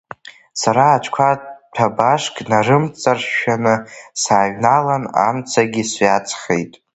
[0.61, 1.29] Сара аҽқәа
[1.73, 3.75] ҭәабашк нарымҵаршәшәаны
[4.21, 6.73] сааҩналан, амцагьы сҩаҵхеит.